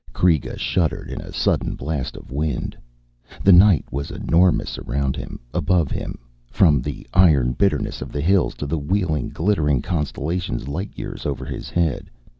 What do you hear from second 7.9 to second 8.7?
of the hills to